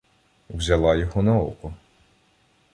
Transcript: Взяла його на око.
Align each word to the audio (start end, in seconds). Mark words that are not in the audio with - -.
Взяла 0.49 0.95
його 0.95 1.23
на 1.23 1.39
око. 1.39 1.73